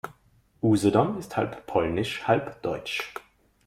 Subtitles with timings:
[0.63, 3.13] Usedom ist halb polnisch, halb deutsch.